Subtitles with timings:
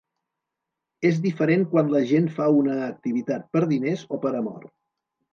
[1.09, 4.65] És diferent quan la gent fa una activitat per diners o per amor.